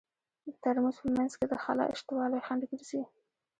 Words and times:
د 0.45 0.47
ترموز 0.63 0.95
په 1.03 1.07
منځ 1.17 1.31
کې 1.39 1.45
د 1.49 1.53
خلاء 1.63 1.91
شتوالی 1.99 2.39
خنډ 2.47 2.61
ګرځي. 2.71 3.01